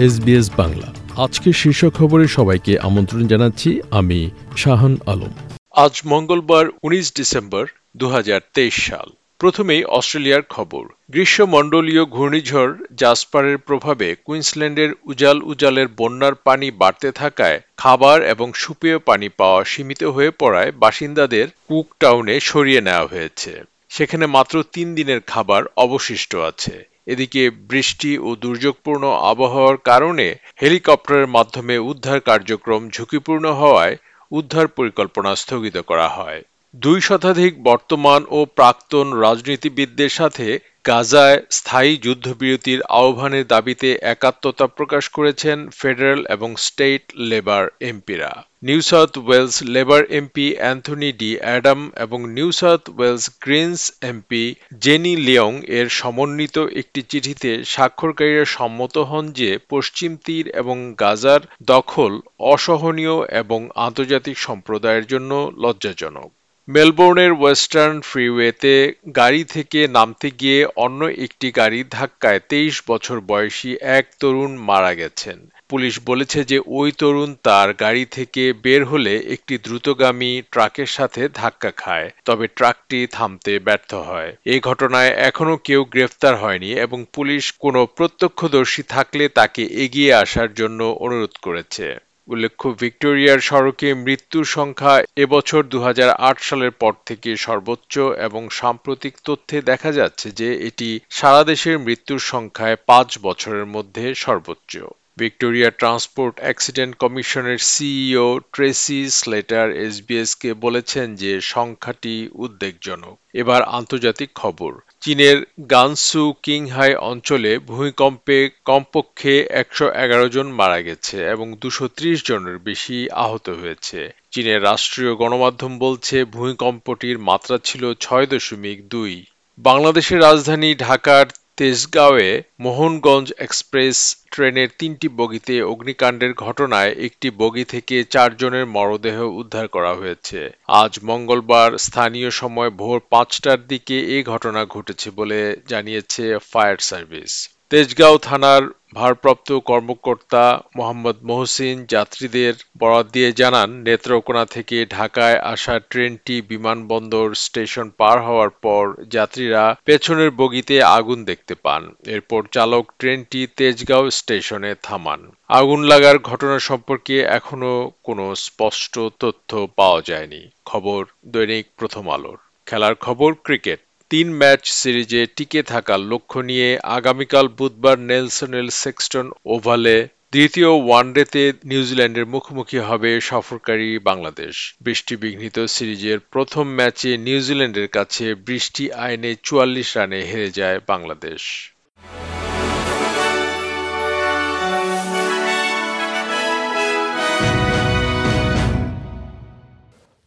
SBS 0.00 0.50
Bangla. 0.56 0.94
আজকের 1.22 1.52
শীর্ষ 1.52 1.84
খবরে 1.84 2.28
সবাইকে 2.28 2.78
আমন্ত্রণ 2.78 3.26
জানাচ্ছি 3.26 3.80
আমি 3.90 4.30
শাহান 4.56 4.96
আলম। 5.06 5.32
আজ 5.70 6.00
মঙ্গলবার 6.06 6.66
উনিশ 6.82 7.14
ডিসেম্বর 7.14 7.66
দু 7.96 8.08
হাজার 8.08 8.40
তেইশ 8.54 8.88
সাল। 8.88 9.10
প্রথমেই 9.38 9.84
অস্ট্রেলিয়ার 9.84 10.42
খবর। 10.42 10.84
গ্রীষ্মমণ্ডলীয় 11.10 12.04
ঘূর্ণিঝড় 12.04 12.74
জাসপারের 12.94 13.58
প্রভাবে 13.58 14.14
কুইন্সল্যান্ডের 14.24 14.90
উজাল 15.04 15.42
উজালের 15.42 15.86
বন্যার 15.96 16.34
পানি 16.34 16.70
বাড়তে 16.70 17.12
থাকায় 17.12 17.60
খাবার 17.76 18.22
এবং 18.22 18.52
সুপেয় 18.52 18.98
পানি 18.98 19.28
পাওয়া 19.28 19.64
সীমিত 19.64 20.04
হয়ে 20.04 20.30
পড়ায় 20.30 20.72
বাসিন্দাদের 20.72 21.48
কুক 21.68 21.86
টাউনে 22.00 22.40
সরিয়ে 22.40 22.80
নেওয়া 22.80 23.06
হয়েছে। 23.06 23.62
সেখানে 23.88 24.26
মাত্র 24.26 24.64
তিন 24.72 24.94
দিনের 24.94 25.20
খাবার 25.20 25.62
অবশিষ্ট 25.76 26.36
আছে। 26.36 26.95
এদিকে 27.06 27.42
বৃষ্টি 27.50 28.12
ও 28.18 28.28
দুর্যোগপূর্ণ 28.34 29.04
আবহাওয়ার 29.32 29.76
কারণে 29.84 30.26
হেলিকপ্টারের 30.62 31.26
মাধ্যমে 31.26 31.74
উদ্ধার 31.90 32.18
কার্যক্রম 32.20 32.82
ঝুঁকিপূর্ণ 32.88 33.44
হওয়ায় 33.52 33.96
উদ্ধার 34.32 34.66
পরিকল্পনা 34.68 35.30
স্থগিত 35.36 35.76
করা 35.80 36.08
হয়। 36.08 36.40
দুই 36.74 36.98
শতাধিক 37.00 37.52
বর্তমান 37.62 38.20
ও 38.28 38.38
প্রাক্তন 38.56 39.06
রাজনীতিবিদদের 39.20 40.08
সাথে 40.08 40.46
গাজায় 40.86 41.38
স্থায়ী 41.50 41.92
যুদ্ধবিরতির 41.96 42.80
আহ্বানের 43.00 43.44
দাবিতে 43.46 43.88
একাত্মতা 44.14 44.66
প্রকাশ 44.68 45.04
করেছেন 45.08 45.58
ফেডারেল 45.70 46.20
এবং 46.26 46.50
স্টেট 46.56 47.02
লেবার 47.30 47.64
এমপিরা। 47.90 48.30
New 48.62 48.80
South 48.82 49.12
Wales 49.18 49.56
Labor 49.74 50.02
MP 50.10 50.46
Anthony 50.56 51.10
D'Adam 51.38 51.80
এবং 51.96 52.18
New 52.36 52.50
South 52.52 52.82
Wales 52.90 53.24
Greens 53.40 53.82
MP 54.02 54.44
Jenny 54.80 55.14
Leong 55.16 55.52
এর 55.78 55.86
সমন্বিত 56.00 56.56
একটি 56.80 57.00
চিঠিতে 57.02 57.50
স্বাক্ষরকারীরা 57.64 58.46
সম্মত 58.56 58.94
হন 59.10 59.24
যে 59.32 59.50
পশ্চিম 59.68 60.10
তীর 60.24 60.44
এবং 60.56 60.76
গাজার 60.94 61.40
দখল 61.62 62.12
অসহনীয় 62.52 63.16
এবং 63.32 63.60
আন্তর্জাতিক 63.86 64.36
সম্প্রদায়ের 64.38 65.04
জন্য 65.06 65.30
লজ্জাজনক। 65.62 66.30
মেলবোর্নের 66.68 67.32
ওয়েস্টার্ন 67.32 67.96
ফ্রিওয়েতে 68.00 68.74
গাড়ি 69.16 69.42
থেকে 69.44 69.80
নামতে 69.88 70.28
গিয়ে 70.30 70.60
অন্য 70.76 71.00
একটি 71.24 71.48
গাড়ির 71.50 71.86
ধাক্কায় 71.90 72.40
তেইশ 72.48 72.82
বছর 72.88 73.16
বয়সী 73.20 73.70
এক 73.98 74.04
তরুণ 74.20 74.52
মারা 74.68 74.92
গেছেন। 74.94 75.38
পুলিশ 75.68 75.94
বলেছে 76.06 76.44
যে 76.44 76.58
ওই 76.78 76.92
তরুণ 76.92 77.30
তার 77.42 77.68
গাড়ি 77.74 78.04
থেকে 78.06 78.52
বের 78.62 78.82
হলে 78.84 79.14
একটি 79.28 79.54
দ্রুতগামী 79.58 80.32
ট্রাকের 80.52 80.86
সাথে 80.86 81.22
ধাক্কা 81.34 81.70
খায়, 81.76 82.08
তবে 82.24 82.46
ট্রাকটি 82.48 83.06
থামতে 83.06 83.52
ব্যর্থ 83.58 83.90
হয়। 84.08 84.30
এই 84.44 84.60
ঘটনায় 84.60 85.12
এখনও 85.28 85.56
কেউ 85.64 85.80
গ্রেফতার 85.84 86.34
হয়নি 86.36 86.70
এবং 86.76 86.98
পুলিশ 87.14 87.44
কোনো 87.60 87.80
প্রত্যক্ষদর্শী 87.96 88.82
থাকলে 88.88 89.24
তাকে 89.28 89.62
এগিয়ে 89.84 90.10
আসার 90.14 90.50
জন্য 90.54 90.80
অনুরোধ 91.00 91.34
করেছে। 91.42 91.86
উল্লেখ্য, 92.28 92.66
ভিক্টোরিয়ার 92.80 93.40
সড়কে 93.40 93.88
মৃত্যুর 93.94 94.44
সংখ্যা 94.44 94.94
এবছর 95.16 95.60
দু 95.64 95.78
হাজার 95.82 96.10
আট 96.28 96.36
সালের 96.40 96.70
পর 96.70 96.92
থেকে 97.06 97.30
সর্বোচ্চ 97.36 97.94
এবং 97.98 98.42
সাম্প্রতিক 98.50 99.14
তথ্যে 99.24 99.56
দেখা 99.62 99.90
যাচ্ছে 99.92 100.28
যে 100.30 100.48
এটি 100.68 100.88
সারা 101.10 101.42
দেশের 101.44 101.76
মৃত্যুর 101.78 102.20
সংখ্যায় 102.32 102.76
পাঁচ 102.86 103.08
বছরের 103.18 103.66
মধ্যে 103.66 104.04
সর্বোচ্চ। 104.14 104.72
ভিক্টোরিয়া 105.18 105.70
ট্রান্সপোর্ট 105.70 106.40
অ্যাক্সিডেন্ট 106.40 106.96
কমিশনের 106.96 107.58
সিইও 107.58 108.38
ট্রেসি 108.52 109.10
স্লেটার 109.10 109.72
এসবিএসকে 109.72 110.54
বলেছেন 110.54 111.16
যে 111.16 111.40
সংখ্যাটি 111.40 112.28
উদ্বেগজনক। 112.34 113.18
এবার 113.34 113.62
আন্তর্জাতিক 113.62 114.30
খবর। 114.34 114.72
চীনের 115.00 115.44
গানসু 115.70 116.34
কিংহাই 116.42 116.94
অঞ্চলে 116.94 117.58
ভূমিকম্পে 117.58 118.50
কমপক্ষে 118.64 119.34
একশো 119.50 119.86
এগারো 119.88 120.28
জন 120.28 120.46
মারা 120.46 120.82
গেছে 120.82 121.16
এবং 121.24 121.56
দুশো 121.56 121.88
জনের 122.24 122.58
বেশি 122.58 123.10
আহত 123.10 123.48
হয়েছে। 123.48 124.12
চীনের 124.30 124.62
রাষ্ট্রীয় 124.62 125.14
গণমাধ্যম 125.14 125.78
বলছে, 125.78 126.24
ভূমিকম্পটির 126.24 127.18
মাত্রা 127.18 127.58
ছিল 127.64 127.94
ছয় 127.94 128.26
দশমিক 128.26 128.88
দুই। 128.88 129.24
বাংলাদেশের 129.58 130.20
রাজধানী 130.20 130.74
ঢাকার 130.74 131.26
তেজগাঁওয়ে 131.58 132.28
মোহনগঞ্জ 132.60 133.26
এক্সপ্রেস 133.38 133.96
ট্রেনের 134.30 134.70
তিনটি 134.78 135.08
বগিতে 135.08 135.54
অগ্নিকাণ্ডের 135.62 136.32
ঘটনায় 136.34 136.92
একটি 137.06 137.28
বগি 137.30 137.64
থেকে 137.64 137.96
চারজনের 138.04 138.66
মরদেহ 138.66 139.16
উদ্ধার 139.40 139.66
করা 139.68 139.92
হয়েছে। 139.94 140.40
আজ 140.82 140.92
মঙ্গলবার 141.02 141.70
স্থানীয় 141.78 142.30
সময় 142.30 142.70
ভোর 142.70 142.98
পাঁচটার 143.10 143.58
দিকে 143.66 143.96
এ 144.16 144.18
ঘটনা 144.22 144.62
ঘটেছে 144.64 145.08
বলে 145.10 145.40
জানিয়েছে 145.68 146.24
ফায়ার 146.52 146.78
সার্ভিস। 146.80 147.32
তেজগাঁও 147.70 148.18
থানার 148.18 148.62
ভারপ্রাপ্ত 148.94 149.52
কর্মকর্তা 149.52 150.62
মোহাম্মদ 150.76 151.16
মহসিন 151.22 151.84
যাত্রীদের 151.84 152.54
বরাত 152.78 153.06
দিয়ে 153.12 153.32
জানান, 153.32 153.70
নেত্রকোনা 153.70 154.44
থেকে 154.44 154.86
ঢাকায় 154.86 155.38
আসা 155.38 155.80
ট্রেনটি 155.90 156.42
বিমানবন্দর 156.42 157.34
স্টেশন 157.34 157.90
পার 157.90 158.22
হওয়ার 158.22 158.50
পর 158.50 158.94
যাত্রীরা 159.10 159.76
পেছনের 159.84 160.30
বগিতে 160.30 160.82
আগুন 160.82 161.24
দেখতে 161.24 161.54
পান। 161.54 161.94
এরপর 162.06 162.40
চালক 162.52 162.92
ট্রেনটি 162.98 163.46
তেজগাঁও 163.56 164.10
স্টেশনে 164.10 164.74
থামান। 164.82 165.20
আগুন 165.48 165.80
লাগার 165.82 166.18
ঘটনা 166.18 166.58
সম্পর্কে 166.58 167.20
এখনও 167.20 167.90
কোনো 168.04 168.34
স্পষ্ট 168.34 168.98
তথ্য 169.20 169.66
পাওয়া 169.76 170.00
যায়নি। 170.06 170.42
খবর 170.64 171.04
দৈনিক 171.26 171.66
প্রথম 171.76 172.10
আলোর। 172.10 172.38
খেলার 172.66 172.94
খবর, 172.94 173.34
ক্রিকেট। 173.44 173.80
তিন 174.10 174.28
ম্যাচ 174.32 174.62
সিরিজে 174.80 175.26
টিকে 175.36 175.62
থাকার 175.62 176.00
লক্ষ্য 176.00 176.38
নিয়ে 176.40 176.68
আগামীকাল 176.98 177.48
বুধবার 177.48 177.98
নেলসনেল 177.98 178.68
সেক্সটন 178.82 179.26
ওভালে 179.46 179.96
দ্বিতীয় 180.32 180.70
ওয়ানডেতে 180.86 181.42
নিউজিল্যান্ডের 181.64 182.26
মুখোমুখি 182.26 182.78
হবে 182.78 183.10
সফরকারী 183.20 183.98
বাংলাদেশ। 183.98 184.54
বৃষ্টিবিঘ্নিত 184.82 185.56
সিরিজের 185.66 186.18
প্রথম 186.20 186.64
ম্যাচে 186.74 187.10
নিউজিল্যান্ডের 187.18 187.88
কাছে 187.88 188.34
বৃষ্টি 188.34 188.84
আইনে 188.92 189.30
চুয়াল্লিশ 189.42 189.88
রানে 189.96 190.20
হেরে 190.30 190.50
যায় 190.50 190.78
বাংলাদেশ। 190.86 191.42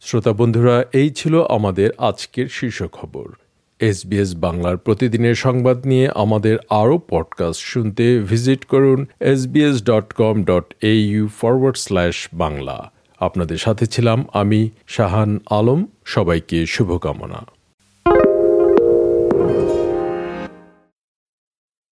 শ্রোতা 0.02 0.32
বন্ধুরা, 0.32 0.76
এই 0.92 1.10
ছিল 1.10 1.34
আমাদের 1.56 1.88
আজকের 1.98 2.46
শীর্ষ 2.48 2.80
খবর 2.92 3.28
এসবিএস 3.80 4.36
বাংলার 4.36 4.76
প্রতিদিনের 4.76 5.34
সংবাদ 5.34 5.86
নিয়ে 5.86 6.08
আমাদের 6.14 6.58
আরও 6.70 7.00
পডকাস্ট 7.08 7.60
শুনতে 7.60 8.18
ভিজিট 8.18 8.64
করুন 8.64 9.06
SBS 9.20 9.82
dot 9.82 10.12
com 10.12 10.44
dot 10.44 10.84
U 10.84 11.28
forward 11.28 11.76
slash 11.76 12.28
Bangla. 12.32 12.92
আপনাদের 13.20 13.58
সাথে 13.58 13.86
ছিলাম 13.86 14.24
আমি 14.32 14.70
শাহান 14.86 15.40
আলম। 15.50 15.86
সবাইকে 16.04 16.66
শুভকামনা। 16.66 17.46